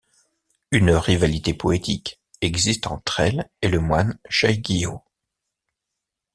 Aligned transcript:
Une 0.71 0.89
rivalité 0.95 1.53
poétique 1.53 2.19
existe 2.41 2.87
entre 2.87 3.19
elle 3.19 3.51
et 3.61 3.67
le 3.67 3.79
moine 3.79 4.17
Saigyō. 4.31 4.99